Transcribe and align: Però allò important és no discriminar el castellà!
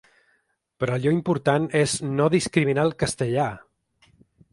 Però 0.83 0.95
allò 0.95 1.11
important 1.17 1.67
és 1.79 1.93
no 2.21 2.29
discriminar 2.37 2.87
el 2.89 2.95
castellà! 3.05 3.47